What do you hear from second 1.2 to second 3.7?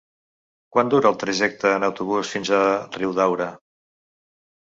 trajecte en autobús fins a Riudaura?